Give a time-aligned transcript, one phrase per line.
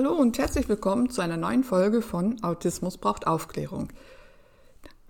[0.00, 3.88] Hallo und herzlich willkommen zu einer neuen Folge von Autismus braucht Aufklärung.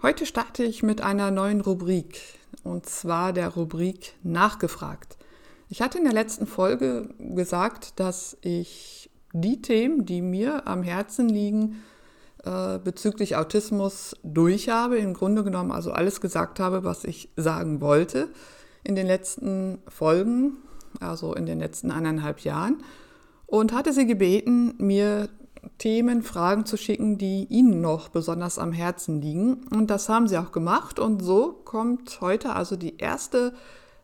[0.00, 2.18] Heute starte ich mit einer neuen Rubrik
[2.64, 5.18] und zwar der Rubrik Nachgefragt.
[5.68, 11.29] Ich hatte in der letzten Folge gesagt, dass ich die Themen, die mir am Herzen
[11.29, 11.82] liegen,
[12.45, 17.82] äh, bezüglich Autismus durch habe, im Grunde genommen also alles gesagt habe, was ich sagen
[17.82, 18.30] wollte
[18.84, 20.57] in den letzten Folgen,
[20.98, 22.82] also in den letzten eineinhalb Jahren
[23.49, 25.31] und hatte sie gebeten, mir
[25.79, 29.67] Themen, Fragen zu schicken, die Ihnen noch besonders am Herzen liegen.
[29.71, 30.99] Und das haben Sie auch gemacht.
[30.99, 33.55] Und so kommt heute also die erste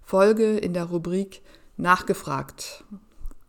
[0.02, 1.42] Folge in der Rubrik
[1.76, 2.84] Nachgefragt.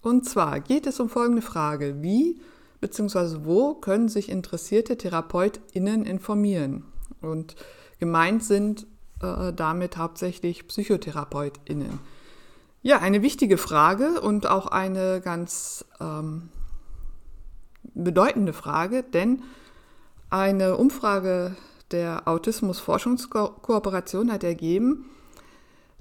[0.01, 2.01] Und zwar geht es um folgende Frage.
[2.01, 2.41] Wie
[2.81, 3.45] bzw.
[3.45, 6.83] wo können sich interessierte TherapeutInnen informieren?
[7.21, 7.55] Und
[7.99, 8.85] gemeint sind
[9.21, 11.99] äh, damit hauptsächlich PsychotherapeutInnen.
[12.85, 16.49] Ja, eine wichtige Frage und auch eine ganz ähm,
[17.95, 19.41] bedeutende Frage, denn
[20.29, 21.55] eine Umfrage
[21.89, 25.09] der Autismus-Forschungskooperation hat ergeben,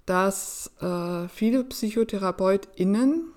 [0.04, 3.32] dass äh, viele PsychotherapeutInnen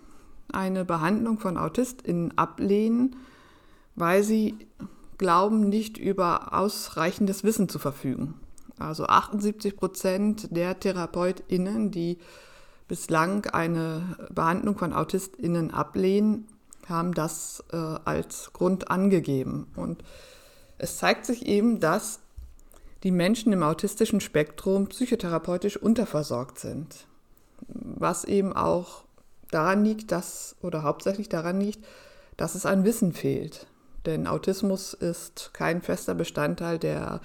[0.52, 3.16] eine Behandlung von AutistInnen ablehnen,
[3.96, 4.58] weil sie
[5.18, 8.34] glauben, nicht über ausreichendes Wissen zu verfügen.
[8.78, 12.18] Also 78 Prozent der TherapeutInnen, die
[12.88, 16.48] bislang eine Behandlung von AutistInnen ablehnen,
[16.88, 19.68] haben das äh, als Grund angegeben.
[19.76, 20.04] Und
[20.78, 22.20] es zeigt sich eben, dass
[23.04, 27.08] die Menschen im autistischen Spektrum psychotherapeutisch unterversorgt sind.
[27.68, 29.04] Was eben auch
[29.52, 31.86] daran liegt, dass, oder hauptsächlich daran liegt,
[32.38, 33.68] dass es an Wissen fehlt.
[34.06, 37.20] Denn Autismus ist kein fester Bestandteil der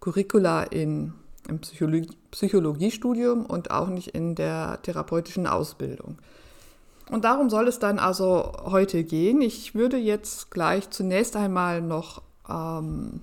[0.00, 1.14] Curricula in
[1.48, 6.18] im Psychologie, Psychologiestudium und auch nicht in der therapeutischen Ausbildung.
[7.10, 9.40] Und darum soll es dann also heute gehen.
[9.40, 13.22] Ich würde jetzt gleich zunächst einmal noch ähm,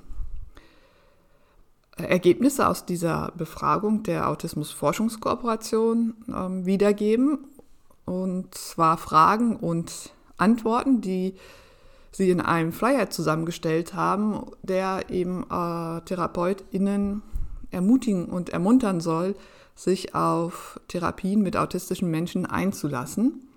[1.98, 7.46] Ergebnisse aus dieser Befragung der Autismus-Forschungskooperation ähm, wiedergeben.
[8.06, 11.36] Und zwar Fragen und Antworten, die
[12.12, 17.22] sie in einem Flyer zusammengestellt haben, der eben äh, TherapeutInnen
[17.72, 19.36] ermutigen und ermuntern soll,
[19.76, 23.48] sich auf Therapien mit autistischen Menschen einzulassen.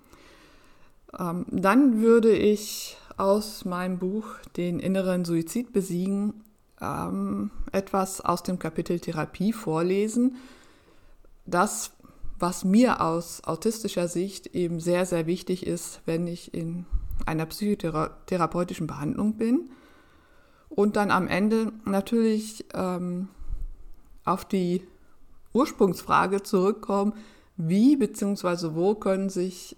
[1.17, 4.25] Ähm, dann würde ich aus meinem Buch
[4.55, 6.43] Den inneren Suizid besiegen
[6.81, 10.37] ähm, etwas aus dem Kapitel Therapie vorlesen.
[11.45, 11.91] Das,
[12.37, 16.85] was mir aus autistischer Sicht eben sehr, sehr wichtig ist, wenn ich in
[17.25, 19.69] einer psychotherapeutischen Behandlung bin.
[20.69, 23.27] Und dann am Ende natürlich ähm,
[24.29, 24.87] auf die
[25.53, 27.13] Ursprungsfrage zurückkommen,
[27.57, 28.73] wie bzw.
[28.73, 29.75] wo können sich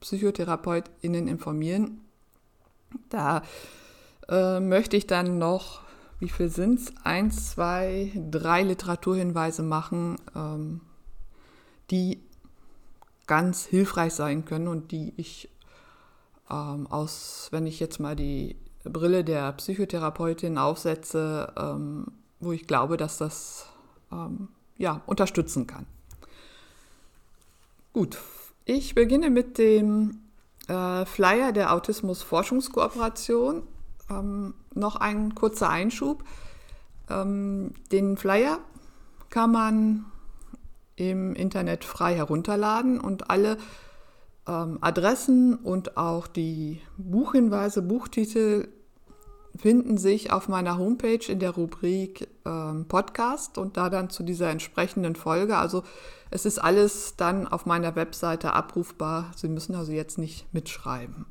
[0.00, 2.00] PsychotherapeutInnen informieren.
[3.08, 3.42] Da
[4.28, 5.80] äh, möchte ich dann noch,
[6.18, 6.92] wie viel sind es?
[7.04, 10.80] Eins, zwei, drei Literaturhinweise machen, ähm,
[11.90, 12.20] die
[13.26, 15.48] ganz hilfreich sein können und die ich
[16.50, 22.06] ähm, aus, wenn ich jetzt mal die Brille der Psychotherapeutin aufsetze, ähm,
[22.40, 23.71] wo ich glaube, dass das
[24.12, 25.86] ähm, ja, unterstützen kann.
[27.92, 28.18] Gut,
[28.64, 30.20] ich beginne mit dem
[30.68, 33.62] äh, Flyer der Autismus-Forschungskooperation.
[34.10, 36.24] Ähm, noch ein kurzer Einschub.
[37.10, 38.58] Ähm, den Flyer
[39.30, 40.04] kann man
[40.96, 43.56] im Internet frei herunterladen und alle
[44.46, 48.68] ähm, Adressen und auch die Buchhinweise, Buchtitel
[49.56, 54.50] finden sich auf meiner Homepage in der Rubrik ähm, Podcast und da dann zu dieser
[54.50, 55.56] entsprechenden Folge.
[55.56, 55.82] Also
[56.30, 59.30] es ist alles dann auf meiner Webseite abrufbar.
[59.36, 61.26] Sie müssen also jetzt nicht mitschreiben.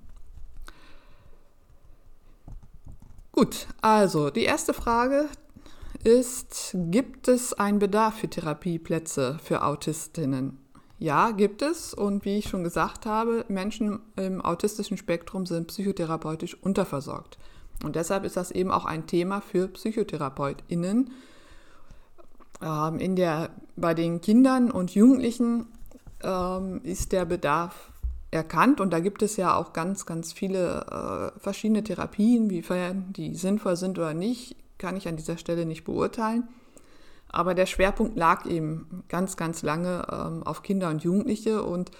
[3.32, 5.28] Gut, also die erste Frage
[6.04, 10.58] ist, gibt es einen Bedarf für Therapieplätze für Autistinnen?
[11.00, 11.96] Ja, gibt es.
[11.96, 17.40] Und wie ich schon gesagt habe, Menschen im autistischen Spektrum sind psychotherapeutisch unterversorgt.
[17.84, 21.12] Und deshalb ist das eben auch ein Thema für PsychotherapeutInnen.
[22.62, 25.68] Ähm, in der, bei den Kindern und Jugendlichen
[26.24, 27.92] ähm, ist der Bedarf
[28.32, 33.36] erkannt und da gibt es ja auch ganz, ganz viele äh, verschiedene Therapien, wiefern die
[33.36, 36.48] sinnvoll sind oder nicht, kann ich an dieser Stelle nicht beurteilen.
[37.28, 41.92] Aber der Schwerpunkt lag eben ganz, ganz lange ähm, auf Kinder und Jugendliche und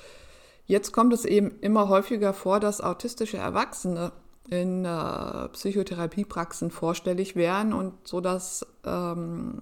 [0.66, 4.12] jetzt kommt es eben immer häufiger vor, dass autistische Erwachsene
[4.50, 9.62] in äh, Psychotherapiepraxen vorstellig werden und so dass ähm,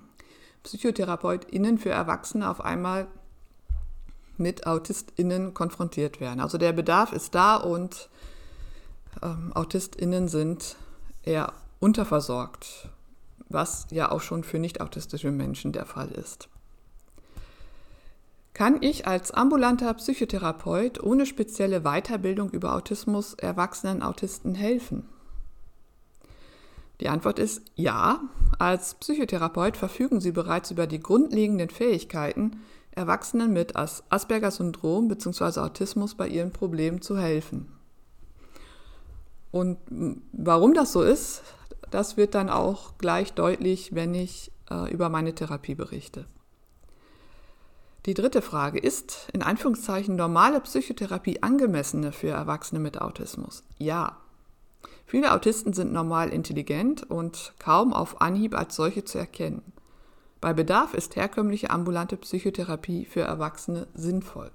[0.64, 3.08] PsychotherapeutInnen für Erwachsene auf einmal
[4.38, 6.40] mit AutistInnen konfrontiert werden.
[6.40, 8.10] Also der Bedarf ist da und
[9.22, 10.76] ähm, AutistInnen sind
[11.24, 12.90] eher unterversorgt,
[13.50, 16.50] was ja auch schon für nicht autistische Menschen der Fall ist.
[18.60, 25.08] Kann ich als ambulanter Psychotherapeut ohne spezielle Weiterbildung über Autismus erwachsenen Autisten helfen?
[27.00, 28.20] Die Antwort ist ja.
[28.58, 32.60] Als Psychotherapeut verfügen Sie bereits über die grundlegenden Fähigkeiten,
[32.92, 35.62] Erwachsenen mit Asperger-Syndrom bzw.
[35.62, 37.72] Autismus bei ihren Problemen zu helfen.
[39.52, 39.78] Und
[40.34, 41.44] warum das so ist,
[41.92, 46.26] das wird dann auch gleich deutlich, wenn ich äh, über meine Therapie berichte.
[48.06, 53.64] Die dritte Frage, ist in Anführungszeichen normale Psychotherapie angemessene für Erwachsene mit Autismus?
[53.78, 54.18] Ja.
[55.06, 59.74] Viele Autisten sind normal intelligent und kaum auf Anhieb als solche zu erkennen.
[60.40, 64.52] Bei Bedarf ist herkömmliche ambulante Psychotherapie für Erwachsene sinnvoll.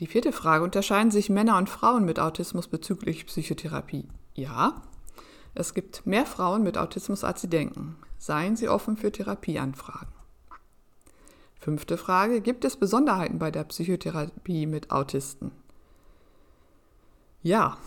[0.00, 4.08] Die vierte Frage, unterscheiden sich Männer und Frauen mit Autismus bezüglich Psychotherapie?
[4.34, 4.82] Ja,
[5.54, 7.96] es gibt mehr Frauen mit Autismus, als Sie denken.
[8.18, 10.15] Seien Sie offen für Therapieanfragen.
[11.58, 15.52] Fünfte Frage, gibt es Besonderheiten bei der Psychotherapie mit Autisten?
[17.42, 17.78] Ja,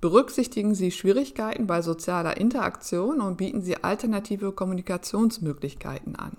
[0.00, 6.36] berücksichtigen Sie Schwierigkeiten bei sozialer Interaktion und bieten Sie alternative Kommunikationsmöglichkeiten an.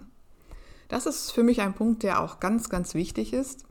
[0.87, 3.65] Das ist für mich ein Punkt, der auch ganz, ganz wichtig ist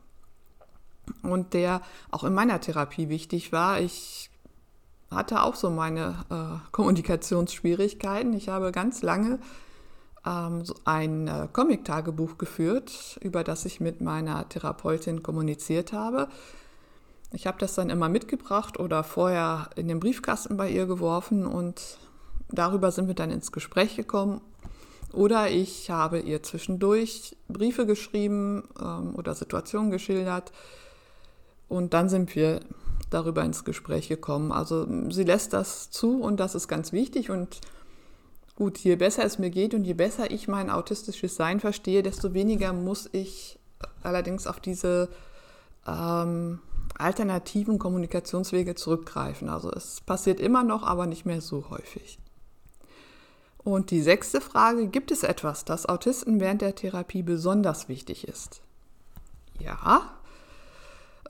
[1.21, 1.81] und der
[2.11, 3.79] auch in meiner Therapie wichtig war.
[3.79, 4.29] Ich
[5.11, 8.33] hatte auch so meine äh, Kommunikationsschwierigkeiten.
[8.33, 9.39] Ich habe ganz lange
[10.25, 16.27] ein äh, Comic-Tagebuch geführt, über das ich mit meiner Therapeutin kommuniziert habe.
[17.31, 21.99] Ich habe das dann immer mitgebracht oder vorher in den Briefkasten bei ihr geworfen und
[22.49, 24.41] darüber sind wir dann ins Gespräch gekommen.
[25.13, 30.51] Oder ich habe ihr zwischendurch Briefe geschrieben ähm, oder Situationen geschildert
[31.67, 32.61] und dann sind wir
[33.09, 34.51] darüber ins Gespräch gekommen.
[34.51, 37.29] Also sie lässt das zu und das ist ganz wichtig.
[37.29, 37.61] Und
[38.55, 42.33] gut, je besser es mir geht und je besser ich mein autistisches Sein verstehe, desto
[42.33, 43.59] weniger muss ich
[44.01, 45.09] allerdings auf diese
[45.87, 46.59] ähm,
[46.97, 49.49] alternativen Kommunikationswege zurückgreifen.
[49.49, 52.19] Also es passiert immer noch, aber nicht mehr so häufig.
[53.57, 58.61] Und die sechste Frage, gibt es etwas, das Autisten während der Therapie besonders wichtig ist?
[59.59, 60.19] Ja,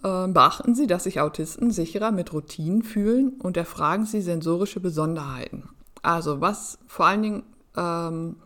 [0.04, 5.70] äh, beachten Sie, dass sich Autisten sicherer mit Routinen fühlen und erfragen Sie sensorische Besonderheiten.
[6.06, 7.44] Also was vor allen Dingen
[7.76, 8.38] ähm,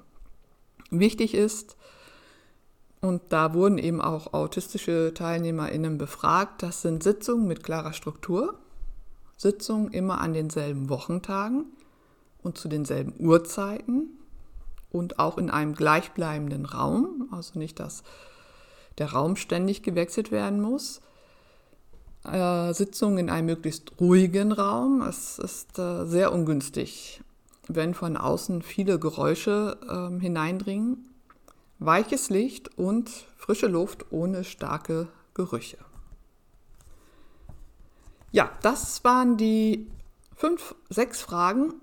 [0.92, 1.76] wichtig ist,
[3.02, 8.56] und da wurden eben auch autistische TeilnehmerInnen befragt, das sind Sitzungen mit klarer Struktur,
[9.38, 11.66] Sitzungen immer an denselben Wochentagen
[12.44, 14.10] und zu denselben Uhrzeiten
[14.92, 18.04] und auch in einem gleichbleibenden Raum, also nicht, dass
[18.98, 21.02] der Raum ständig gewechselt werden muss
[22.26, 25.02] äh, Sitzung in einem möglichst ruhigen Raum.
[25.02, 27.22] Es ist äh, sehr ungünstig,
[27.70, 31.08] wenn von außen viele Geräusche äh, hineindringen.
[31.78, 35.78] Weiches Licht und frische Luft ohne starke Gerüche.
[38.32, 39.90] Ja, das waren die
[40.36, 41.76] fünf, sechs Fragen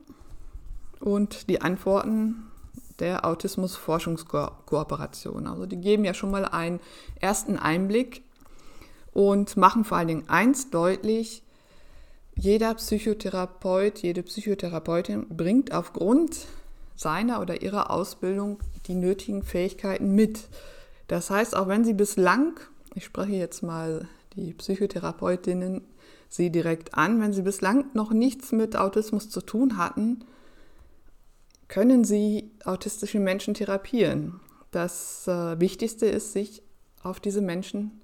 [1.00, 2.50] und die Antworten
[2.98, 5.46] der Autismus-Forschungskooperation.
[5.46, 6.80] Also die geben ja schon mal einen
[7.20, 8.22] ersten Einblick
[9.12, 11.44] und machen vor allen Dingen eins deutlich,
[12.36, 16.46] jeder Psychotherapeut, jede Psychotherapeutin bringt aufgrund
[16.94, 20.48] seiner oder ihrer Ausbildung die nötigen Fähigkeiten mit.
[21.08, 22.58] Das heißt, auch wenn sie bislang,
[22.94, 25.82] ich spreche jetzt mal die Psychotherapeutinnen
[26.28, 30.24] sie direkt an, wenn sie bislang noch nichts mit Autismus zu tun hatten,
[31.68, 34.40] können sie autistische Menschen therapieren.
[34.70, 36.62] Das äh, Wichtigste ist, sich
[37.02, 38.00] auf diese Menschen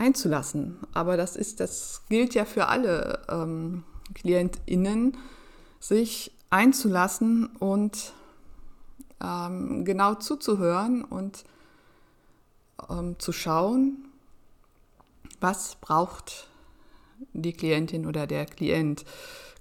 [0.00, 0.78] einzulassen.
[0.92, 5.16] Aber das ist, das gilt ja für alle ähm, KlientInnen,
[5.78, 8.14] sich einzulassen und
[9.22, 11.44] ähm, genau zuzuhören und
[12.88, 14.06] ähm, zu schauen,
[15.38, 16.48] was braucht
[17.34, 19.04] die Klientin oder der Klient.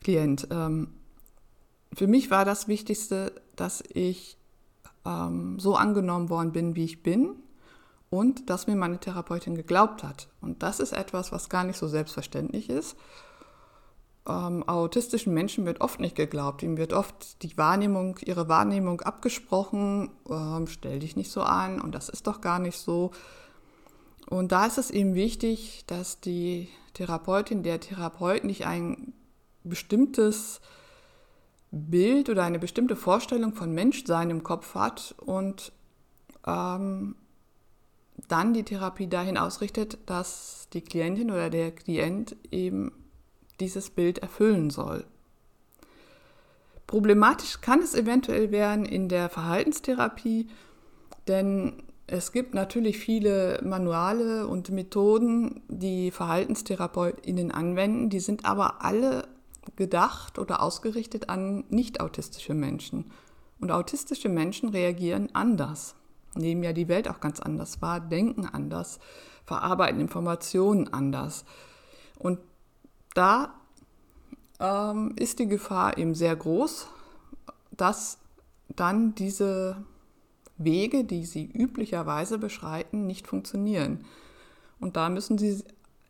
[0.02, 0.48] Klient.
[0.52, 0.88] Ähm,
[1.94, 4.38] für mich war das Wichtigste, dass ich
[5.06, 7.36] ähm, so angenommen worden bin, wie ich bin
[8.10, 10.28] und dass mir meine Therapeutin geglaubt hat.
[10.42, 12.96] Und das ist etwas, was gar nicht so selbstverständlich ist.
[14.28, 16.64] Ähm, autistischen Menschen wird oft nicht geglaubt.
[16.64, 20.12] Ihnen wird oft die Wahrnehmung, ihre Wahrnehmung abgesprochen.
[20.30, 23.12] Ähm, stell dich nicht so an und das ist doch gar nicht so.
[24.28, 29.14] Und da ist es eben wichtig, dass die Therapeutin, der Therapeut nicht ein
[29.64, 30.62] bestimmtes
[31.72, 35.72] Bild oder eine bestimmte Vorstellung von Menschsein im Kopf hat und
[36.46, 37.16] ähm,
[38.30, 42.92] dann die Therapie dahin ausrichtet, dass die Klientin oder der Klient eben
[43.60, 45.06] dieses Bild erfüllen soll.
[46.88, 50.48] Problematisch kann es eventuell werden in der Verhaltenstherapie,
[51.28, 59.28] denn es gibt natürlich viele Manuale und Methoden, die VerhaltenstherapeutInnen anwenden, die sind aber alle
[59.76, 63.12] gedacht oder ausgerichtet an nicht autistische Menschen.
[63.60, 65.94] Und autistische Menschen reagieren anders,
[66.36, 69.00] nehmen ja die Welt auch ganz anders wahr, denken anders,
[69.46, 71.46] verarbeiten Informationen anders.
[72.18, 72.40] Und
[73.14, 73.54] da
[74.60, 76.88] ähm, ist die Gefahr eben sehr groß,
[77.72, 78.20] dass
[78.68, 79.78] dann diese
[80.58, 84.06] Wege, die sie üblicherweise beschreiten, nicht funktionieren.
[84.80, 85.64] Und da müssen sie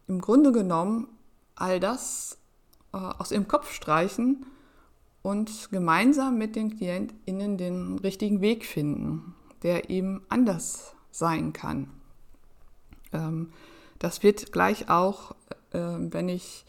[0.08, 1.08] im Grunde genommen
[1.56, 2.38] all das
[2.94, 4.46] äh, aus ihrem Kopf streichen
[5.22, 11.90] und gemeinsam mit den KlientInnen den richtigen Weg finden, der eben anders sein kann.
[13.12, 13.52] Ähm,
[14.00, 15.32] das wird gleich auch,
[15.72, 16.66] äh, wenn ich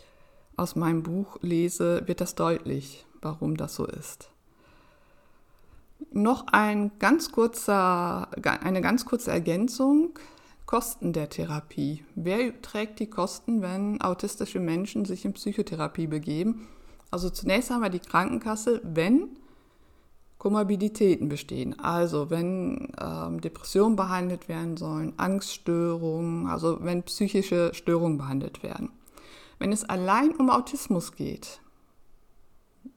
[0.56, 4.30] aus meinem Buch lese, wird das deutlich, warum das so ist.
[6.12, 10.18] Noch ein ganz kurzer, eine ganz kurze Ergänzung.
[10.66, 12.04] Kosten der Therapie.
[12.14, 16.68] Wer trägt die Kosten, wenn autistische Menschen sich in Psychotherapie begeben?
[17.10, 19.30] Also zunächst haben wir die Krankenkasse, wenn
[20.40, 21.78] Komorbiditäten bestehen.
[21.78, 28.88] Also wenn ähm, Depressionen behandelt werden sollen, Angststörungen, also wenn psychische Störungen behandelt werden.
[29.58, 31.60] Wenn es allein um Autismus geht,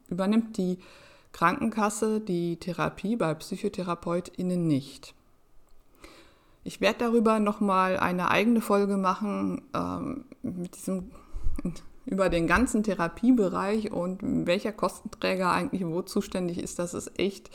[0.07, 0.79] übernimmt die
[1.33, 5.13] Krankenkasse die Therapie bei PsychotherapeutInnen nicht.
[6.63, 11.11] Ich werde darüber nochmal eine eigene Folge machen ähm, mit diesem,
[12.13, 16.77] über den ganzen Therapiebereich und welcher Kostenträger eigentlich wo zuständig ist.
[16.77, 17.49] Das ist echt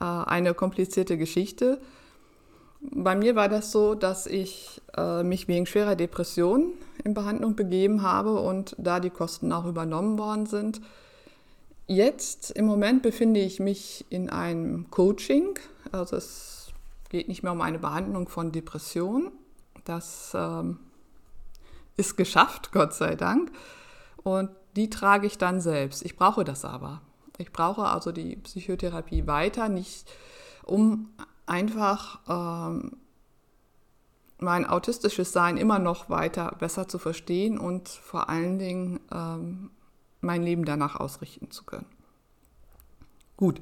[0.00, 1.80] äh, eine komplizierte Geschichte.
[2.82, 8.02] Bei mir war das so, dass ich äh, mich wegen schwerer Depression in Behandlung begeben
[8.02, 10.82] habe und da die Kosten auch übernommen worden sind.
[11.86, 15.58] Jetzt im Moment befinde ich mich in einem Coaching.
[15.90, 16.68] Also es
[17.08, 19.32] geht nicht mehr um eine Behandlung von Depression.
[19.84, 20.78] Das ähm,
[22.00, 23.52] ist geschafft, Gott sei Dank.
[24.22, 26.04] Und die trage ich dann selbst.
[26.04, 27.02] Ich brauche das aber.
[27.38, 30.10] Ich brauche also die Psychotherapie weiter, nicht
[30.64, 31.10] um
[31.46, 32.96] einfach ähm,
[34.38, 39.70] mein autistisches Sein immer noch weiter besser zu verstehen und vor allen Dingen ähm,
[40.20, 41.86] mein Leben danach ausrichten zu können.
[43.36, 43.60] Gut,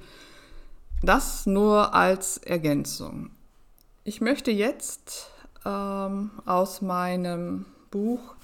[1.03, 3.31] das nur als Ergänzung.
[4.05, 5.31] Ich möchte jetzt
[5.65, 8.35] ähm, aus meinem Buch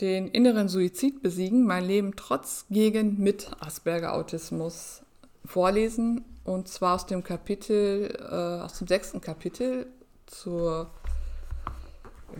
[0.00, 5.02] den inneren Suizid besiegen, mein Leben trotz gegen mit Asperger Autismus
[5.44, 9.86] vorlesen und zwar aus dem Kapitel, äh, aus dem sechsten Kapitel
[10.26, 10.90] zur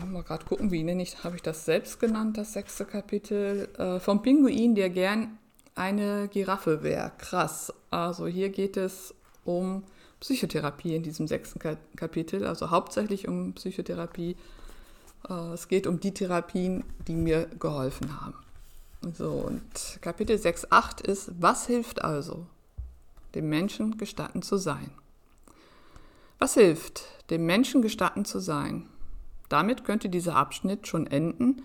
[0.05, 3.99] mal gerade gucken, wie nenne ich, habe ich das selbst genannt, das sechste Kapitel, äh,
[4.01, 5.39] vom Pinguin, der gern
[5.75, 7.13] eine Giraffe wäre.
[7.19, 7.73] Krass.
[7.91, 9.15] Also hier geht es
[9.45, 9.85] um
[10.21, 11.61] Psychotherapie in diesem sechsten
[11.97, 14.37] Kapitel, also hauptsächlich um Psychotherapie.
[15.29, 18.35] Äh, es geht um die Therapien, die mir geholfen haben.
[19.15, 22.47] So, und Kapitel 6.8 ist, was hilft also,
[23.35, 24.91] dem Menschen gestatten zu sein?
[26.39, 28.89] Was hilft, dem Menschen gestatten zu sein?
[29.49, 31.63] Damit könnte dieser Abschnitt schon enden,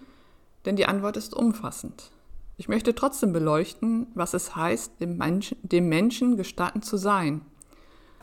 [0.65, 2.12] denn die Antwort ist umfassend.
[2.58, 7.41] Ich möchte trotzdem beleuchten, was es heißt, dem Menschen, dem Menschen gestatten zu sein,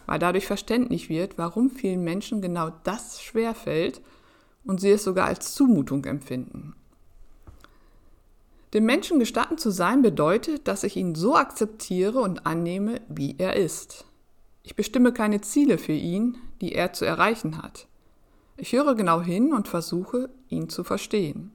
[0.06, 4.00] weil dadurch verständlich wird, warum vielen Menschen genau das schwerfällt
[4.68, 6.76] und sie es sogar als Zumutung empfinden.
[8.74, 13.56] Dem Menschen gestatten zu sein bedeutet, dass ich ihn so akzeptiere und annehme, wie er
[13.56, 14.04] ist.
[14.62, 17.86] Ich bestimme keine Ziele für ihn, die er zu erreichen hat.
[18.58, 21.50] Ich höre genau hin und versuche, ihn zu verstehen.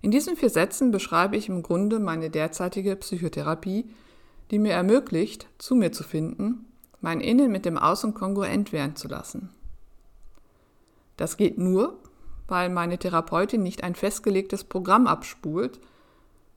[0.00, 3.86] In diesen vier Sätzen beschreibe ich im Grunde meine derzeitige Psychotherapie,
[4.52, 6.66] die mir ermöglicht, zu mir zu finden,
[7.00, 9.48] mein Innen mit dem Außen kongruent werden zu lassen.
[11.16, 11.98] Das geht nur,
[12.48, 15.80] weil meine Therapeutin nicht ein festgelegtes Programm abspult,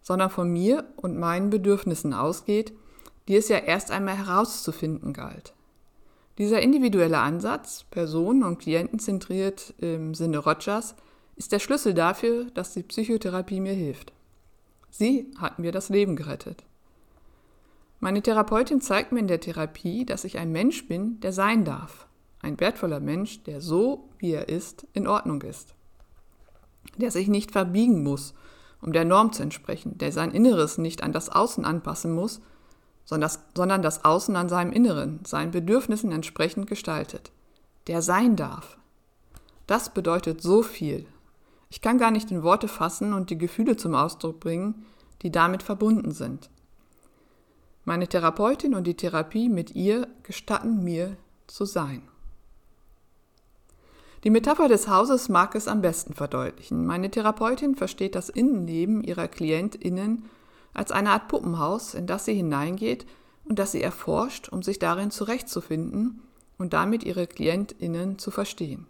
[0.01, 2.73] sondern von mir und meinen Bedürfnissen ausgeht,
[3.27, 5.53] die es ja erst einmal herauszufinden galt.
[6.37, 10.95] Dieser individuelle Ansatz, personen- und klientenzentriert im Sinne Rogers,
[11.35, 14.13] ist der Schlüssel dafür, dass die Psychotherapie mir hilft.
[14.89, 16.63] Sie hat mir das Leben gerettet.
[17.99, 22.07] Meine Therapeutin zeigt mir in der Therapie, dass ich ein Mensch bin, der sein darf.
[22.39, 25.73] Ein wertvoller Mensch, der so, wie er ist, in Ordnung ist.
[26.95, 28.33] Der sich nicht verbiegen muss,
[28.81, 32.41] um der Norm zu entsprechen, der sein Inneres nicht an das Außen anpassen muss,
[33.05, 37.31] sondern das Außen an seinem Inneren, seinen Bedürfnissen entsprechend gestaltet.
[37.87, 38.77] Der sein darf.
[39.65, 41.05] Das bedeutet so viel.
[41.69, 44.85] Ich kann gar nicht in Worte fassen und die Gefühle zum Ausdruck bringen,
[45.21, 46.49] die damit verbunden sind.
[47.85, 51.17] Meine Therapeutin und die Therapie mit ihr gestatten mir
[51.47, 52.01] zu sein.
[54.23, 56.85] Die Metapher des Hauses mag es am besten verdeutlichen.
[56.85, 60.25] Meine Therapeutin versteht das Innenleben ihrer KlientInnen
[60.73, 63.05] als eine Art Puppenhaus, in das sie hineingeht
[63.45, 66.21] und das sie erforscht, um sich darin zurechtzufinden
[66.57, 68.87] und damit ihre KlientInnen zu verstehen.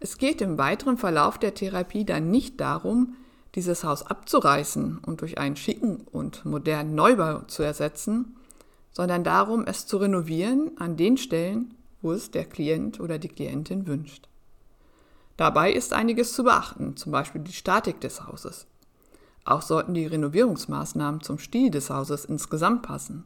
[0.00, 3.14] Es geht im weiteren Verlauf der Therapie dann nicht darum,
[3.54, 8.36] dieses Haus abzureißen und durch einen schicken und modernen Neubau zu ersetzen,
[8.92, 13.86] sondern darum, es zu renovieren an den Stellen, wo es der Klient oder die Klientin
[13.86, 14.28] wünscht.
[15.36, 18.66] Dabei ist einiges zu beachten, zum Beispiel die Statik des Hauses.
[19.44, 23.24] Auch sollten die Renovierungsmaßnahmen zum Stil des Hauses insgesamt passen.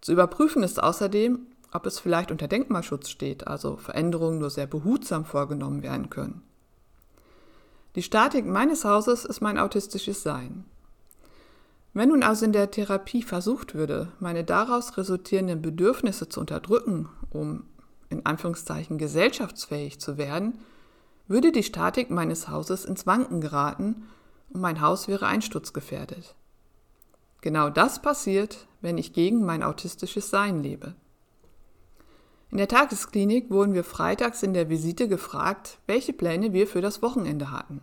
[0.00, 5.24] Zu überprüfen ist außerdem, ob es vielleicht unter Denkmalschutz steht, also Veränderungen nur sehr behutsam
[5.24, 6.42] vorgenommen werden können.
[7.96, 10.64] Die Statik meines Hauses ist mein autistisches Sein.
[11.94, 17.64] Wenn nun also in der Therapie versucht würde, meine daraus resultierenden Bedürfnisse zu unterdrücken, um
[18.10, 20.58] in Anführungszeichen gesellschaftsfähig zu werden,
[21.28, 24.08] würde die Statik meines Hauses ins Wanken geraten
[24.50, 26.34] und mein Haus wäre einsturzgefährdet.
[27.40, 30.94] Genau das passiert, wenn ich gegen mein autistisches Sein lebe.
[32.50, 37.02] In der Tagesklinik wurden wir freitags in der Visite gefragt, welche Pläne wir für das
[37.02, 37.80] Wochenende hatten.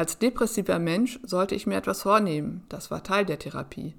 [0.00, 3.94] Als depressiver Mensch sollte ich mir etwas vornehmen, das war Teil der Therapie.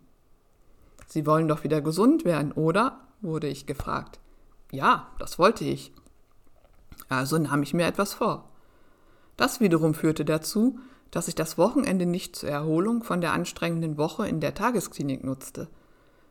[1.05, 3.01] Sie wollen doch wieder gesund werden, oder?
[3.21, 4.19] wurde ich gefragt.
[4.71, 5.93] Ja, das wollte ich.
[7.07, 8.49] Also nahm ich mir etwas vor.
[9.37, 10.79] Das wiederum führte dazu,
[11.11, 15.67] dass ich das Wochenende nicht zur Erholung von der anstrengenden Woche in der Tagesklinik nutzte.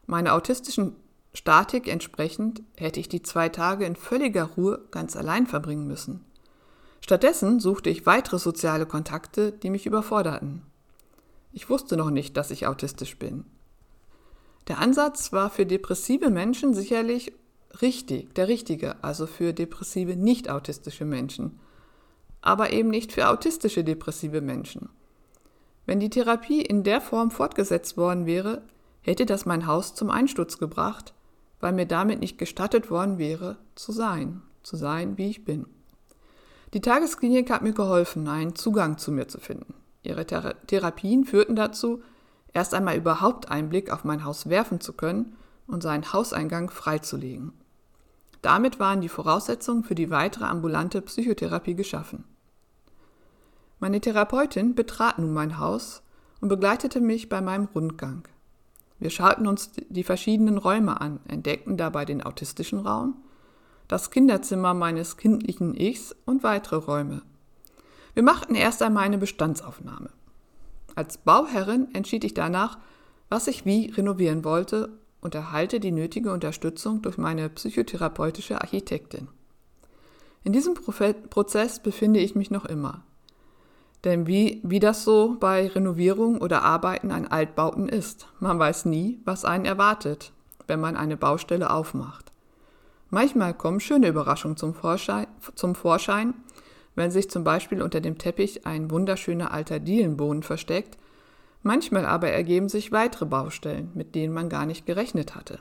[0.04, 0.96] Meiner autistischen
[1.32, 6.24] Statik entsprechend hätte ich die zwei Tage in völliger Ruhe ganz allein verbringen müssen.
[7.00, 10.62] Stattdessen suchte ich weitere soziale Kontakte, die mich überforderten.
[11.52, 13.44] Ich wusste noch nicht, dass ich autistisch bin.
[14.68, 17.32] Der Ansatz war für depressive Menschen sicherlich
[17.82, 21.58] richtig, der richtige, also für depressive nicht autistische Menschen,
[22.40, 24.88] aber eben nicht für autistische depressive Menschen.
[25.86, 28.62] Wenn die Therapie in der Form fortgesetzt worden wäre,
[29.00, 31.14] hätte das mein Haus zum Einsturz gebracht,
[31.58, 35.66] weil mir damit nicht gestattet worden wäre, zu sein, zu sein, wie ich bin.
[36.72, 39.74] Die Tagesklinik hat mir geholfen, einen Zugang zu mir zu finden.
[40.02, 42.02] Ihre Thera Therapien führten dazu,
[42.52, 47.52] erst einmal überhaupt einen Blick auf mein Haus werfen zu können und seinen Hauseingang freizulegen.
[48.42, 52.24] Damit waren die Voraussetzungen für die weitere ambulante Psychotherapie geschaffen.
[53.80, 56.02] Meine Therapeutin betrat nun mein Haus
[56.40, 58.26] und begleitete mich bei meinem Rundgang.
[58.98, 63.16] Wir schauten uns die verschiedenen Räume an, entdeckten dabei den autistischen Raum,
[63.90, 67.22] das Kinderzimmer meines kindlichen Ichs und weitere Räume.
[68.14, 70.10] Wir machten erst einmal eine Bestandsaufnahme.
[70.94, 72.78] Als Bauherrin entschied ich danach,
[73.28, 79.26] was ich wie renovieren wollte und erhalte die nötige Unterstützung durch meine psychotherapeutische Architektin.
[80.44, 83.02] In diesem Prozess befinde ich mich noch immer.
[84.04, 89.20] Denn wie, wie das so bei Renovierung oder Arbeiten an Altbauten ist, man weiß nie,
[89.24, 90.32] was einen erwartet,
[90.68, 92.29] wenn man eine Baustelle aufmacht.
[93.10, 96.34] Manchmal kommen schöne Überraschungen zum Vorschein, zum Vorschein,
[96.94, 100.96] wenn sich zum Beispiel unter dem Teppich ein wunderschöner alter Dielenboden versteckt,
[101.62, 105.58] manchmal aber ergeben sich weitere Baustellen, mit denen man gar nicht gerechnet hatte.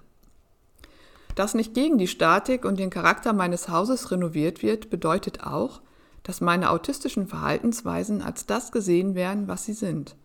[1.35, 5.81] Dass nicht gegen die Statik und den Charakter meines Hauses renoviert wird, bedeutet auch,
[6.23, 10.15] dass meine autistischen Verhaltensweisen als das gesehen werden, was sie sind.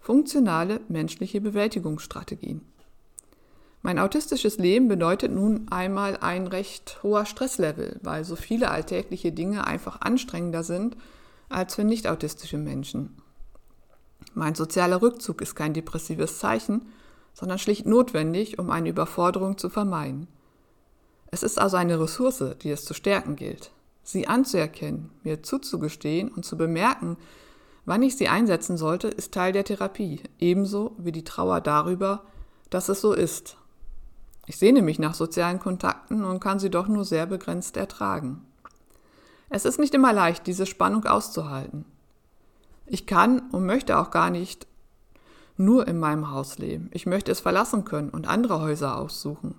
[0.00, 2.62] Funktionale menschliche Bewältigungsstrategien.
[3.84, 9.66] Mein autistisches Leben bedeutet nun einmal ein recht hoher Stresslevel, weil so viele alltägliche Dinge
[9.66, 10.96] einfach anstrengender sind
[11.48, 13.16] als für nicht autistische Menschen.
[14.34, 16.86] Mein sozialer Rückzug ist kein depressives Zeichen,
[17.34, 20.28] sondern schlicht notwendig, um eine Überforderung zu vermeiden.
[21.32, 23.72] Es ist also eine Ressource, die es zu stärken gilt.
[24.04, 27.16] Sie anzuerkennen, mir zuzugestehen und zu bemerken,
[27.84, 32.24] wann ich sie einsetzen sollte, ist Teil der Therapie, ebenso wie die Trauer darüber,
[32.70, 33.56] dass es so ist
[34.46, 38.44] ich sehne mich nach sozialen Kontakten und kann sie doch nur sehr begrenzt ertragen.
[39.48, 41.84] Es ist nicht immer leicht, diese Spannung auszuhalten.
[42.86, 44.66] Ich kann und möchte auch gar nicht
[45.56, 46.90] nur in meinem Haus leben.
[46.92, 49.54] Ich möchte es verlassen können und andere Häuser aussuchen.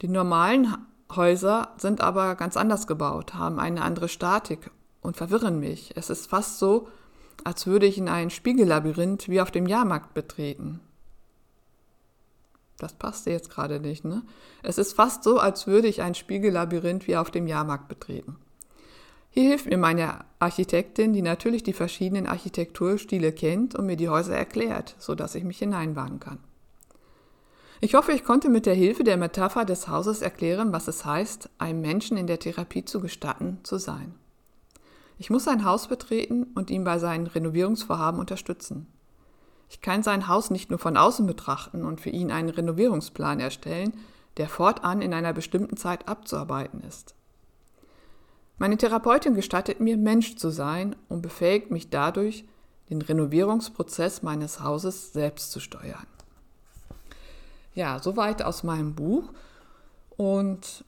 [0.00, 0.76] Die normalen
[1.14, 4.70] Häuser sind aber ganz anders gebaut, haben eine andere Statik
[5.00, 5.92] und verwirren mich.
[5.96, 6.88] Es ist fast so,
[7.42, 10.80] als würde ich in ein Spiegellabyrinth wie auf dem Jahrmarkt betreten.
[12.78, 14.22] Das passte jetzt gerade nicht, ne?
[14.62, 18.36] Es ist fast so, als würde ich ein Spiegellabyrinth wie auf dem Jahrmarkt betreten.
[19.30, 24.36] Hier hilft mir meine Architektin, die natürlich die verschiedenen Architekturstile kennt und mir die Häuser
[24.36, 26.38] erklärt, sodass ich mich hineinwagen kann.
[27.80, 31.50] Ich hoffe, ich konnte mit der Hilfe der Metapher des Hauses erklären, was es heißt,
[31.58, 34.14] einem Menschen in der Therapie zu gestatten, zu sein.
[35.18, 38.86] Ich muss sein Haus betreten und ihn bei seinen Renovierungsvorhaben unterstützen.
[39.68, 43.94] Ich kann sein Haus nicht nur von außen betrachten und für ihn einen Renovierungsplan erstellen,
[44.36, 47.14] der fortan in einer bestimmten Zeit abzuarbeiten ist.
[48.58, 52.44] Meine Therapeutin gestattet mir, Mensch zu sein und befähigt mich dadurch,
[52.90, 56.06] den Renovierungsprozess meines Hauses selbst zu steuern.
[57.74, 59.24] Ja, soweit aus meinem Buch.
[60.16, 60.84] Und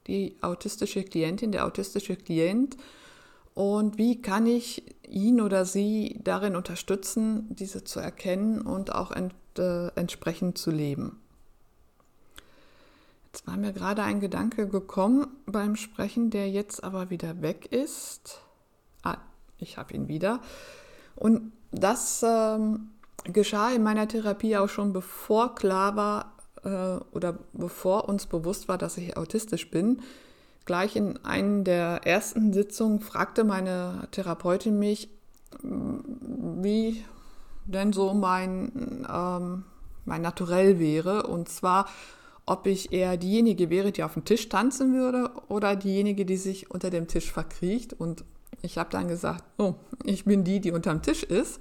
[0.08, 2.78] die autistische Klientin, der autistische Klient
[3.56, 9.34] und wie kann ich ihn oder sie darin unterstützen, diese zu erkennen und auch ent
[9.58, 11.22] äh, entsprechend zu leben.
[13.28, 18.42] Jetzt war mir gerade ein Gedanke gekommen beim Sprechen, der jetzt aber wieder weg ist.
[19.04, 19.18] Ah,
[19.58, 20.42] ich habe ihn wieder.
[21.16, 22.92] Und das ähm,
[23.24, 28.78] geschah in meiner Therapie auch schon bevor klar war äh, oder bevor uns bewusst war,
[28.78, 30.02] dass ich autistisch bin.
[30.66, 35.10] Gleich in einer der ersten Sitzungen fragte meine Therapeutin mich,
[35.62, 37.04] wie
[37.66, 39.64] denn so mein, ähm,
[40.06, 41.24] mein Naturell wäre.
[41.28, 41.88] Und zwar,
[42.48, 46.72] ob ich eher diejenige wäre, die auf dem Tisch tanzen würde oder diejenige, die sich
[46.72, 47.94] unter dem Tisch verkriecht.
[47.94, 48.24] Und
[48.64, 51.60] ich habe dann gesagt, oh, ich bin die, die unterm Tisch ist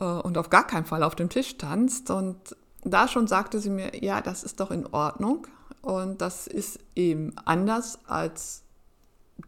[0.00, 2.10] äh, und auf gar keinen Fall auf dem Tisch tanzt.
[2.10, 5.46] Und da schon sagte sie mir, ja, das ist doch in Ordnung.
[5.86, 8.64] Und das ist eben anders als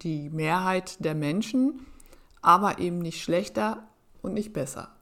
[0.03, 1.85] die Mehrheit der Menschen,
[2.43, 3.89] aber eben nicht schlechter
[4.23, 4.93] und nicht besser.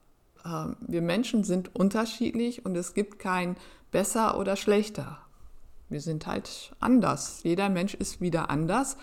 [0.46, 3.56] Ähm, wir Menschen sind unterschiedlich und es gibt kein
[3.90, 5.18] besser oder schlechter.
[5.90, 7.42] Wir sind halt anders.
[7.42, 8.96] Jeder Mensch ist wieder anders.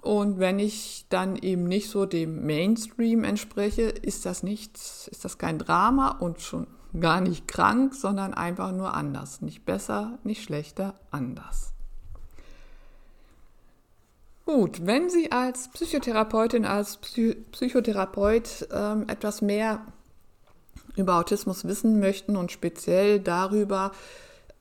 [0.00, 5.36] Und wenn ich dann eben nicht so dem Mainstream entspreche, ist das nichts, ist das
[5.36, 6.66] kein Drama und schon
[7.00, 9.40] gar nicht krank, sondern einfach nur anders.
[9.42, 11.72] Nicht besser, nicht schlechter, anders.
[14.44, 19.80] Gut, wenn Sie als Psychotherapeutin, als Psy Psychotherapeut ähm, etwas mehr
[20.94, 23.90] über Autismus wissen möchten und speziell darüber,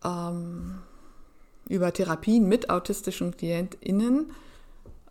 [0.03, 0.79] ähm,
[1.69, 4.31] über Therapien mit autistischen KlientInnen,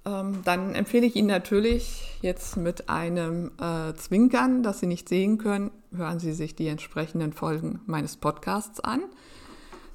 [0.05, 5.39] ähm, dann empfehle ich Ihnen natürlich jetzt mit einem äh, Zwinkern, das Sie nicht sehen
[5.39, 9.03] können, hören Sie sich die entsprechenden Folgen meines Podcasts an.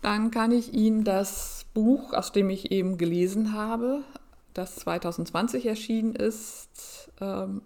[0.02, 4.04] Dann kann ich Ihnen das Buch, aus dem ich eben gelesen habe,
[4.54, 7.62] das 2020 erschienen ist, ähm,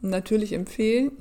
[0.00, 1.12] natürlich empfehlen.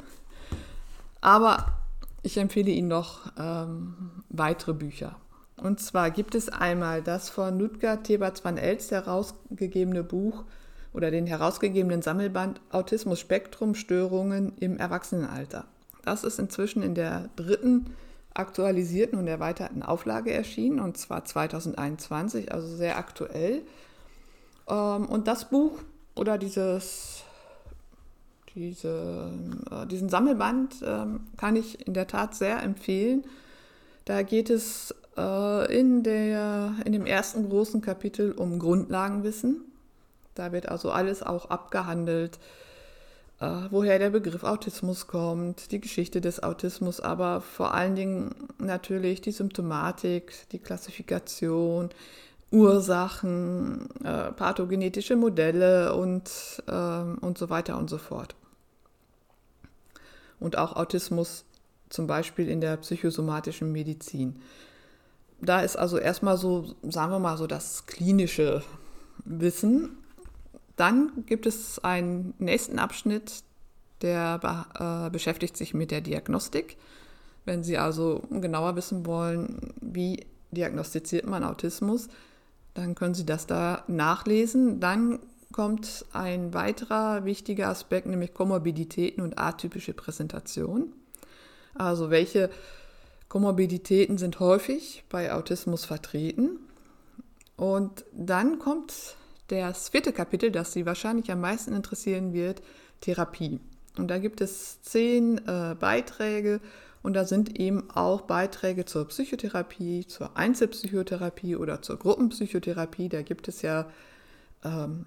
[1.19, 1.81] Aber
[2.23, 5.15] ich empfehle Ihnen noch ähm, weitere Bücher.
[5.57, 10.43] Und zwar gibt es einmal das von Ludger Thebats van Elst herausgegebene Buch
[10.93, 15.65] oder den herausgegebenen Sammelband Autismus Spektrum Störungen im Erwachsenenalter.
[16.03, 17.93] Das ist inzwischen in der dritten
[18.33, 23.61] aktualisierten und erweiterten Auflage erschienen, und zwar 2021, also sehr aktuell.
[24.67, 25.73] Ähm, und das Buch
[26.15, 27.23] oder dieses
[28.55, 29.31] diese,
[29.71, 33.23] äh, diesen Sammelband ähm, kann ich in der Tat sehr empfehlen.
[34.05, 39.61] Da geht es äh, in, der, in dem ersten großen Kapitel um Grundlagenwissen.
[40.35, 42.39] Da wird also alles auch abgehandelt,
[43.69, 49.31] woher der Begriff Autismus kommt, die Geschichte des Autismus, aber vor allen Dingen natürlich die
[49.31, 51.89] Symptomatik, die Klassifikation,
[52.51, 56.29] Ursachen, äh, pathogenetische Modelle und,
[56.67, 58.35] äh, und so weiter und so fort
[60.41, 61.45] und auch Autismus
[61.89, 64.41] zum Beispiel in der psychosomatischen Medizin.
[65.43, 68.61] da ist also erstmal so, sagen wir mal so, das klinische
[69.25, 69.97] Wissen.
[70.81, 73.43] Dann gibt es einen nächsten Abschnitt,
[74.01, 74.39] der
[74.79, 76.75] äh, beschäftigt sich mit der Diagnostik.
[77.45, 82.07] Wenn Sie also genauer wissen wollen, wie diagnostiziert man Autismus,
[82.73, 84.79] dann können Sie das da nachlesen.
[84.79, 85.19] Dann
[85.51, 90.93] kommt ein weiterer wichtiger Aspekt, nämlich Komorbiditäten und atypische Präsentation.
[91.75, 92.49] Also welche
[93.29, 96.57] Komorbiditäten sind häufig bei Autismus vertreten.
[97.55, 99.15] Und dann kommt
[99.51, 102.61] das vierte Kapitel, das Sie wahrscheinlich am meisten interessieren wird,
[103.01, 103.59] Therapie.
[103.97, 106.61] Und da gibt es zehn äh, Beiträge
[107.03, 113.09] und da sind eben auch Beiträge zur Psychotherapie, zur Einzelpsychotherapie oder zur Gruppenpsychotherapie.
[113.09, 113.89] Da gibt es ja
[114.63, 115.05] ähm,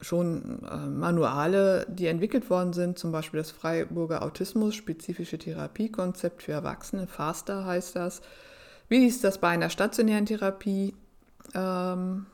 [0.00, 7.06] schon äh, Manuale, die entwickelt worden sind, zum Beispiel das Freiburger Autismus-spezifische Therapiekonzept für Erwachsene,
[7.06, 8.22] FASTA heißt das.
[8.88, 10.94] Wie ist das bei einer stationären Therapie
[11.54, 12.26] ähm,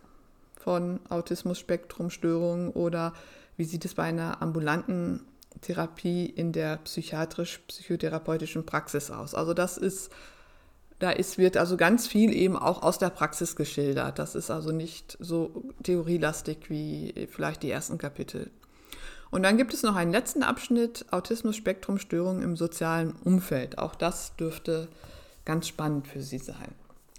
[0.63, 3.13] von Autismus-Spektrum-Störungen oder
[3.57, 5.21] wie sieht es bei einer ambulanten
[5.61, 9.35] Therapie in der psychiatrisch-psychotherapeutischen Praxis aus?
[9.35, 10.11] Also das ist
[11.03, 14.21] da ist, wird also ganz viel eben auch aus der Praxis geschildert.
[14.21, 18.53] Das ist also nicht so theorielastig wie vielleicht die ersten Kapitel.
[19.33, 23.79] Und dann gibt es noch einen letzten Abschnitt, Autismus-Spektrum-Störungen im sozialen Umfeld.
[23.79, 24.87] Auch das dürfte
[25.45, 26.73] ganz spannend für Sie sein.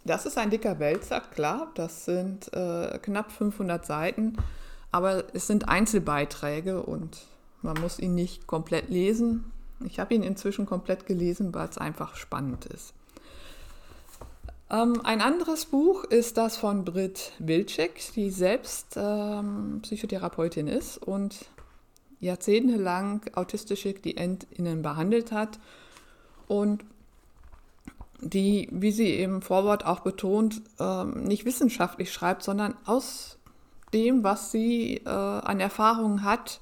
[0.05, 4.37] Das ist ein dicker Wälzer, klar, das sind äh, knapp 500 Seiten,
[4.91, 7.25] aber es sind Einzelbeiträge und
[7.61, 9.51] man muss ihn nicht komplett lesen.
[9.85, 12.93] Ich habe ihn inzwischen komplett gelesen, weil es einfach spannend ist.
[14.69, 21.45] Ähm, ein anderes Buch ist das von Britt Wilczek, die selbst ähm, Psychotherapeutin ist und
[22.19, 25.59] jahrzehntelang autistische KlientInnen behandelt hat
[26.47, 26.83] und
[28.29, 33.37] die, wie sie im Vorwort auch betont, ähm, nicht wissenschaftlich schreibt, sondern aus
[33.93, 36.59] dem, was sie äh, an Erfahrungen hat,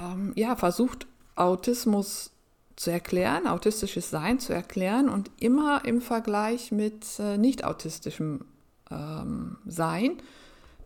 [0.00, 2.32] ähm, ja, versucht Autismus
[2.76, 8.44] zu erklären, autistisches Sein zu erklären und immer im Vergleich mit äh, nicht autistischem
[8.90, 10.18] ähm, Sein.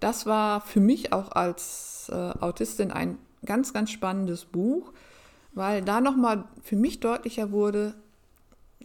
[0.01, 4.93] Das war für mich auch als äh, Autistin ein ganz, ganz spannendes Buch,
[5.55, 7.95] weil da nochmal für mich deutlicher wurde,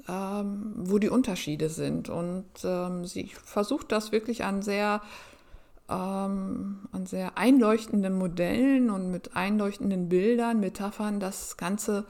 [0.08, 2.10] ähm, wo die Unterschiede sind.
[2.10, 5.01] Und ähm, sie versucht das wirklich an sehr,
[5.89, 12.06] ähm, an sehr einleuchtenden Modellen und mit einleuchtenden Bildern, Metaphern das Ganze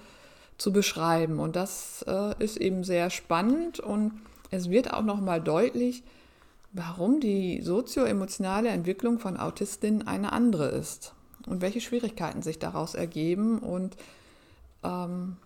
[0.58, 1.40] zu beschreiben.
[1.40, 4.14] Und das äh, ist eben sehr spannend und
[4.50, 6.04] es wird auch nochmal deutlich,
[6.72, 11.14] warum die sozioemotionale Entwicklung von Autistinnen eine andere ist
[11.48, 13.60] und welche Schwierigkeiten sich daraus ergeben.
[13.60, 13.98] Und
[14.84, 15.38] ähm,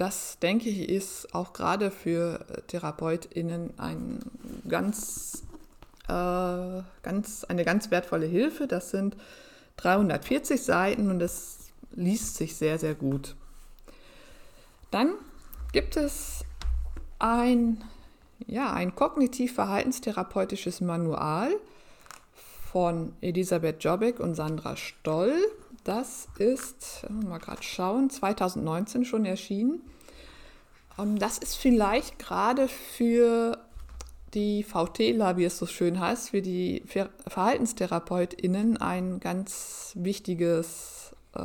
[0.00, 4.20] das, denke ich, ist auch gerade für TherapeutInnen ein
[4.66, 5.42] ganz,
[6.08, 8.66] äh, ganz, eine ganz wertvolle Hilfe.
[8.66, 9.14] Das sind
[9.76, 11.58] 340 Seiten und es
[11.92, 13.36] liest sich sehr, sehr gut.
[14.90, 15.12] Dann
[15.72, 16.46] gibt es
[17.18, 17.84] ein,
[18.46, 21.50] ja, ein kognitiv-verhaltenstherapeutisches Manual
[22.72, 25.34] von Elisabeth Jobbik und Sandra Stoll.
[25.84, 29.82] Das ist, mal gerade schauen, 2019 schon erschienen.
[30.98, 33.58] Ähm, das ist vielleicht gerade für
[34.34, 36.84] die VTler, wie es so schön heißt, für die
[37.26, 41.40] VerhaltenstherapeutInnen ein ganz wichtiges, äh,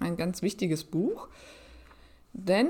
[0.00, 1.28] ein ganz wichtiges Buch
[2.34, 2.68] denn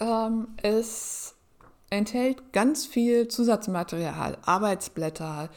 [0.00, 1.34] ähm, es
[1.90, 5.50] enthält ganz viel Zusatzmaterial, Arbeitsblätter,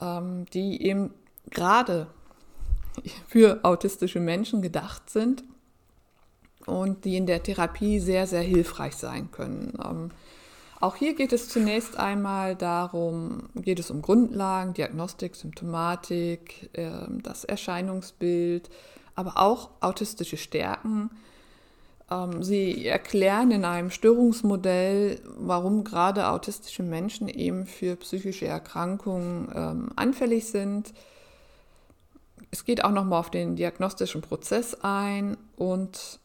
[0.00, 1.14] ähm, die eben
[1.50, 2.08] gerade
[3.26, 5.44] für autistische Menschen gedacht sind
[6.66, 9.78] und die in der Therapie sehr, sehr hilfreich sein können.
[9.84, 10.10] Ähm,
[10.80, 16.90] auch hier geht es zunächst einmal darum, geht es um Grundlagen, Diagnostik, Symptomatik, äh,
[17.22, 18.68] das Erscheinungsbild,
[19.14, 21.10] aber auch autistische Stärken,
[22.12, 29.90] ähm, sie erklären in einem Störungsmodell, warum gerade autistische Menschen eben für psychische Erkrankungen ähm,
[29.96, 30.92] anfällig sind.
[32.52, 36.20] Es geht auch nochmal auf den diagnostischen Prozess ein und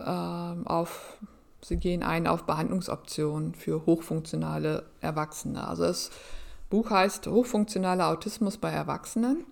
[0.00, 1.18] ähm, auf,
[1.60, 5.68] sie gehen ein auf Behandlungsoptionen für hochfunktionale Erwachsene.
[5.68, 6.10] Also das
[6.70, 9.44] Buch heißt Hochfunktionaler Autismus bei Erwachsenen.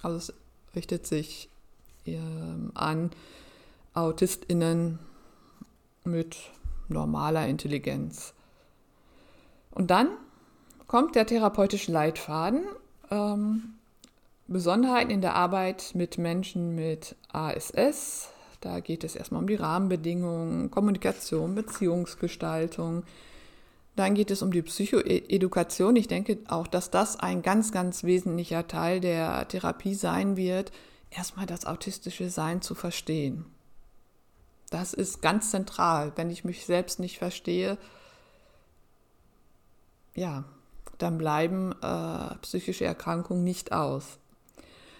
[0.00, 0.32] Also es
[0.74, 1.50] richtet sich
[2.74, 3.10] an
[3.92, 4.98] AutistInnen
[6.04, 6.36] mit
[6.88, 8.32] normaler Intelligenz.
[9.72, 10.08] Und dann
[10.86, 12.64] kommt der therapeutische Leitfaden.
[13.10, 13.74] Ähm,
[14.48, 18.30] Besonderheiten in der Arbeit mit Menschen mit ASS.
[18.62, 23.04] Da geht es erstmal um die Rahmenbedingungen, Kommunikation, Beziehungsgestaltung.
[23.94, 25.96] Dann geht es um die Psychoedukation.
[25.96, 30.72] Ich denke auch, dass das ein ganz, ganz wesentlicher Teil der Therapie sein wird,
[31.10, 33.44] erstmal das autistische Sein zu verstehen.
[34.70, 36.12] Das ist ganz zentral.
[36.16, 37.76] Wenn ich mich selbst nicht verstehe,
[40.14, 40.44] ja,
[40.96, 44.18] dann bleiben äh, psychische Erkrankungen nicht aus.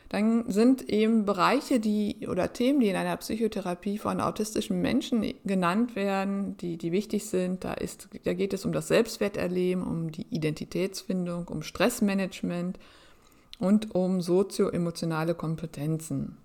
[0.08, 5.96] Dann sind eben Bereiche, die oder Themen, die in einer Psychotherapie von autistischen Menschen genannt
[5.96, 7.64] werden, die, die wichtig sind.
[7.64, 12.78] Da, ist, da geht es um das Selbstwerterleben, um die Identitätsfindung, um Stressmanagement
[13.58, 16.38] und um sozioemotionale Kompetenzen.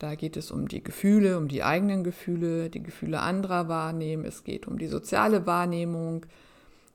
[0.00, 4.24] Da geht es um die Gefühle, um die eigenen Gefühle, die Gefühle anderer wahrnehmen.
[4.24, 6.26] Es geht um die soziale Wahrnehmung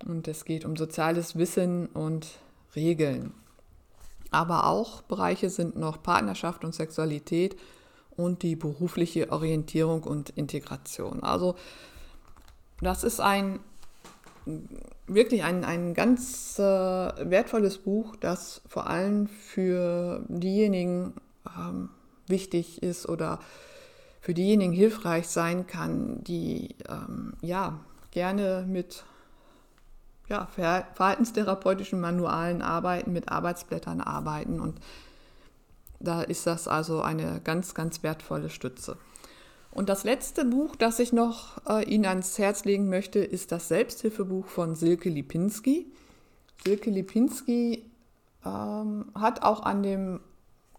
[0.05, 2.27] und es geht um soziales Wissen und
[2.75, 3.31] Regeln
[4.33, 7.55] aber auch Bereiche sind noch Partnerschaft und Sexualität
[8.15, 11.23] und die berufliche Orientierung und Integration.
[11.23, 11.55] Also
[12.81, 13.59] das ist ein
[15.07, 21.13] wirklich ein, ein ganz äh, wertvolles Buch, das vor allem für diejenigen
[21.57, 21.89] ähm,
[22.27, 23.39] wichtig ist oder
[24.19, 27.79] für diejenigen hilfreich sein kann, die ähm, ja
[28.11, 29.03] gerne mit
[30.29, 34.79] ja, verhaltenstherapeutischen Manualen arbeiten, mit Arbeitsblättern arbeiten und
[35.99, 38.97] da ist das also eine ganz, ganz wertvolle Stütze.
[39.71, 43.69] Und das letzte Buch, das ich noch äh, Ihnen ans Herz legen möchte, ist das
[43.69, 45.87] Selbsthilfebuch von Silke Lipinski.
[46.63, 47.83] Silke Lipinski
[48.45, 50.19] ähm, hat auch an dem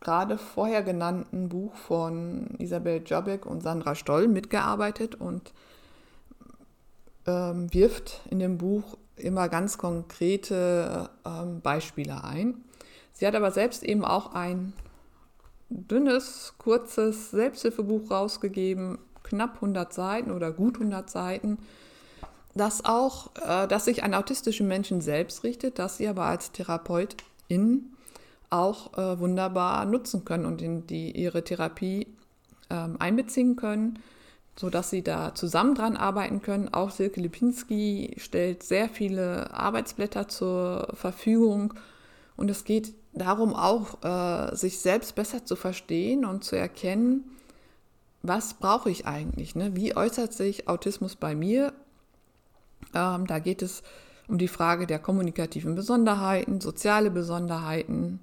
[0.01, 5.53] gerade vorher genannten Buch von Isabel Jobek und Sandra Stoll mitgearbeitet und
[7.27, 12.65] ähm, wirft in dem Buch immer ganz konkrete ähm, Beispiele ein.
[13.13, 14.73] Sie hat aber selbst eben auch ein
[15.71, 21.59] dünnes, kurzes Selbsthilfebuch rausgegeben, knapp 100 Seiten oder gut 100 Seiten,
[22.55, 27.93] das auch, äh, dass sich an autistische Menschen selbst richtet, das sie aber als Therapeutin
[28.51, 32.07] auch äh, wunderbar nutzen können und in die ihre Therapie
[32.71, 33.99] ähm, einbeziehen können
[34.57, 36.73] sodass sie da zusammen dran arbeiten können.
[36.73, 41.75] Auch Silke Lipinski stellt sehr viele Arbeitsblätter zur Verfügung
[42.37, 47.25] und es geht darum auch, äh, sich selbst besser zu verstehen und zu erkennen,
[48.23, 49.55] was brauche ich eigentlich?
[49.55, 49.77] Ne?
[49.77, 51.73] Wie äußert sich Autismus bei mir?
[52.95, 53.83] Ähm, da geht es
[54.29, 58.21] um die Frage der kommunikativen Besonderheiten, soziale Besonderheiten,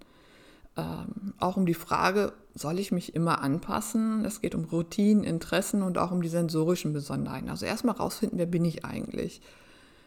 [0.75, 4.25] ähm, auch um die Frage, soll ich mich immer anpassen?
[4.25, 7.49] Es geht um Routinen, Interessen und auch um die sensorischen Besonderheiten.
[7.49, 9.41] Also erstmal rausfinden, wer bin ich eigentlich.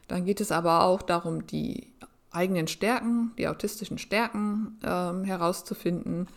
[0.09, 1.92] Dann geht es aber auch darum, die
[2.30, 6.28] eigenen Stärken, die autistischen Stärken ähm, herauszufinden.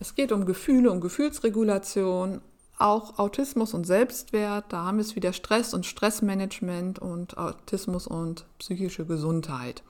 [0.00, 2.40] Es geht um Gefühle, um Gefühlsregulation,
[2.78, 4.66] auch Autismus und Selbstwert.
[4.68, 9.82] Da haben wir es wieder Stress und Stressmanagement und Autismus und psychische Gesundheit.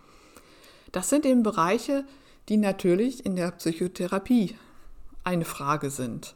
[0.92, 2.04] Das sind eben Bereiche,
[2.48, 4.56] die natürlich in der Psychotherapie
[5.28, 6.34] eine Frage sind.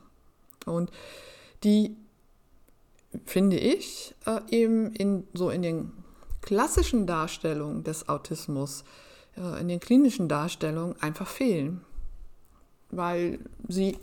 [0.66, 0.90] Und
[1.64, 1.96] die
[3.24, 5.92] finde ich äh, eben in, so in den
[6.42, 8.84] klassischen Darstellungen des Autismus,
[9.36, 11.80] äh, in den klinischen Darstellungen einfach fehlen,
[12.90, 13.98] weil sie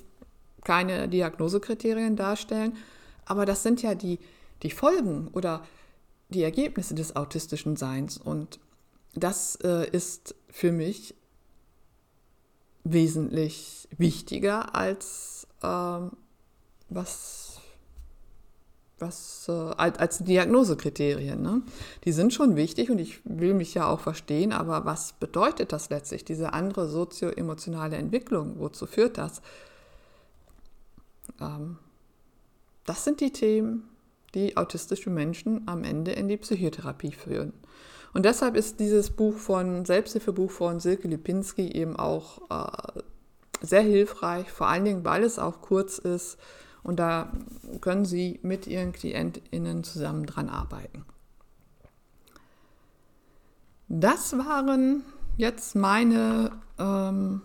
[0.64, 2.76] keine Diagnosekriterien darstellen.
[3.26, 4.20] Aber das sind ja die,
[4.64, 5.64] die Folgen oder
[6.30, 8.18] die Ergebnisse des autistischen Seins.
[8.18, 8.60] Und
[9.14, 11.16] das äh, ist für mich
[12.92, 16.12] wesentlich wichtiger als ähm,
[16.90, 17.60] was,
[18.98, 21.42] was äh, als, als Diagnosekriterien.
[21.42, 21.62] Ne?
[22.06, 25.90] Die sind schon wichtig und ich will mich ja auch verstehen, aber was bedeutet das
[25.90, 28.60] letztlich, diese andere sozioemotionale Entwicklung?
[28.60, 29.42] Wozu führt das?
[31.40, 31.78] Ähm,
[32.86, 33.88] das sind die Themen,
[34.34, 37.54] die autistische Menschen am Ende in die Psychotherapie führen.
[38.14, 43.02] Und deshalb ist dieses Buch von, Selbsthilfebuch von Silke Lipinski eben auch äh,
[43.62, 46.38] sehr hilfreich, vor allen Dingen, weil es auch kurz ist
[46.84, 47.32] und da
[47.82, 51.06] können Sie mit Ihren KlientInnen zusammen dran arbeiten.
[53.88, 55.04] Das waren
[55.38, 57.42] jetzt meine, ähm,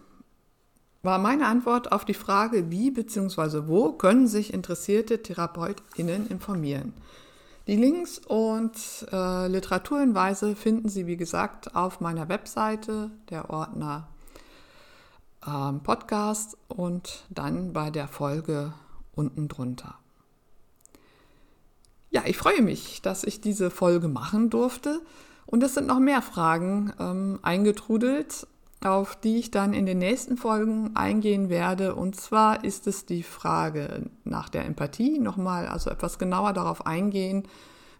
[1.02, 3.66] war meine Antwort auf die Frage, wie bzw.
[3.66, 6.92] wo können sich interessierte TherapeutInnen informieren.
[7.66, 8.76] Die Links und
[9.10, 14.08] äh, Literaturhinweise finden Sie, wie gesagt, auf meiner Webseite, der Ordner
[15.46, 18.74] ähm, Podcast und dann bei der Folge
[19.14, 19.94] unten drunter.
[22.10, 25.00] Ja, ich freue mich, dass ich diese Folge machen durfte
[25.46, 28.46] und es sind noch mehr Fragen ähm, eingetrudelt
[28.84, 31.94] auf die ich dann in den nächsten Folgen eingehen werde.
[31.94, 37.48] Und zwar ist es die Frage nach der Empathie, nochmal also etwas genauer darauf eingehen,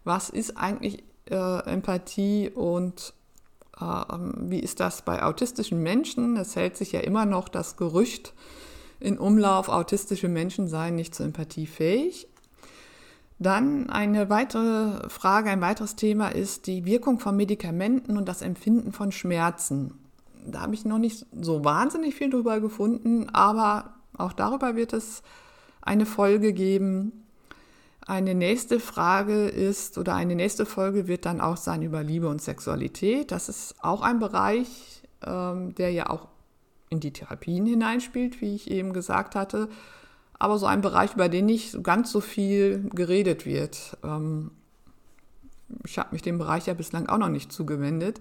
[0.03, 3.13] was ist eigentlich äh, Empathie und
[3.79, 6.37] äh, wie ist das bei autistischen Menschen?
[6.37, 8.33] Es hält sich ja immer noch das Gerücht
[8.99, 12.27] in Umlauf, autistische Menschen seien nicht zur Empathie fähig.
[13.39, 18.93] Dann eine weitere Frage, ein weiteres Thema ist die Wirkung von Medikamenten und das Empfinden
[18.93, 20.04] von Schmerzen.
[20.51, 25.23] Da habe ich noch nicht so wahnsinnig viel drüber gefunden, aber auch darüber wird es
[25.81, 27.25] eine Folge geben.
[28.05, 32.41] Eine nächste Frage ist oder eine nächste Folge wird dann auch sein über Liebe und
[32.41, 33.31] Sexualität.
[33.31, 36.27] Das ist auch ein Bereich, ähm, der ja auch
[36.89, 39.69] in die Therapien hineinspielt, wie ich eben gesagt hatte
[40.39, 43.97] aber so ein Bereich, über den nicht ganz so viel geredet wird.
[44.03, 44.51] Ähm,
[45.83, 48.19] ich habe mich dem Bereich ja bislang auch noch nicht zugewendet.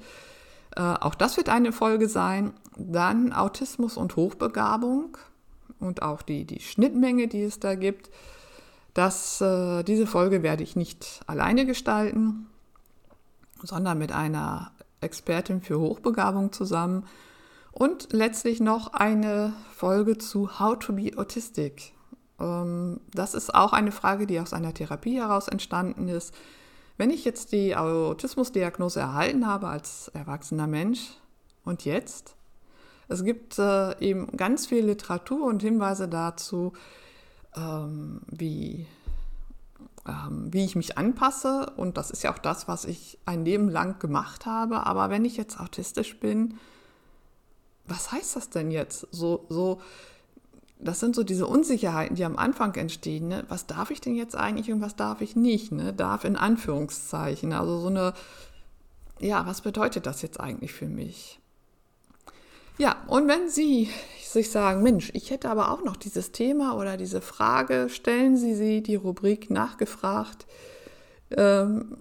[0.76, 2.54] Äh, auch das wird eine Folge sein.
[2.76, 5.16] Dann Autismus und Hochbegabung
[5.78, 8.10] und auch die, die Schnittmenge, die es da gibt.
[8.94, 12.46] Das, äh, diese Folge werde ich nicht alleine gestalten,
[13.62, 17.06] sondern mit einer Expertin für Hochbegabung zusammen.
[17.72, 21.92] Und letztlich noch eine Folge zu How to be Autistic.
[22.40, 26.32] Ähm, das ist auch eine Frage, die aus einer Therapie heraus entstanden ist.
[26.96, 31.00] Wenn ich jetzt die Autismusdiagnose erhalten habe als erwachsener Mensch
[31.64, 32.36] und jetzt,
[33.08, 36.72] es gibt äh, eben ganz viel Literatur und Hinweise dazu,
[37.56, 38.86] ähm, wie,
[40.06, 41.72] ähm, wie ich mich anpasse.
[41.76, 44.86] Und das ist ja auch das, was ich ein Leben lang gemacht habe.
[44.86, 46.58] Aber wenn ich jetzt autistisch bin,
[47.86, 49.06] was heißt das denn jetzt?
[49.10, 49.80] So, so
[50.84, 53.28] das sind so diese Unsicherheiten, die am Anfang entstehen.
[53.28, 53.44] Ne?
[53.48, 55.72] Was darf ich denn jetzt eigentlich und was darf ich nicht?
[55.72, 55.92] Ne?
[55.92, 57.52] Darf in Anführungszeichen.
[57.52, 58.12] Also so eine,
[59.18, 61.40] ja, was bedeutet das jetzt eigentlich für mich?
[62.76, 63.88] Ja, und wenn Sie
[64.20, 68.54] sich sagen, Mensch, ich hätte aber auch noch dieses Thema oder diese Frage, stellen Sie
[68.54, 70.46] sie die Rubrik nachgefragt.
[71.30, 71.98] Ähm,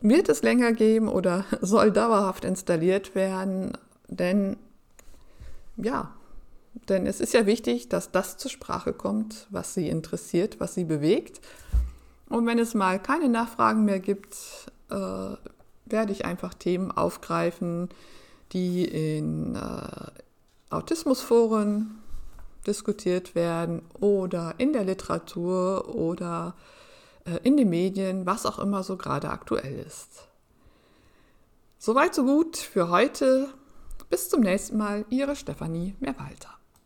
[0.00, 3.78] wird es länger geben oder soll dauerhaft installiert werden?
[4.08, 4.56] Denn
[5.76, 6.15] ja,
[6.88, 10.84] denn es ist ja wichtig, dass das zur Sprache kommt, was Sie interessiert, was Sie
[10.84, 11.40] bewegt.
[12.28, 14.36] Und wenn es mal keine Nachfragen mehr gibt,
[14.90, 14.94] äh,
[15.86, 17.88] werde ich einfach Themen aufgreifen,
[18.52, 22.02] die in äh, Autismusforen
[22.66, 26.54] diskutiert werden oder in der Literatur oder
[27.24, 30.26] äh, in den Medien, was auch immer so gerade aktuell ist.
[31.78, 33.48] Soweit so gut für heute.
[34.08, 36.55] Bis zum nächsten Mal, Ihre Stefanie Mehrwalter.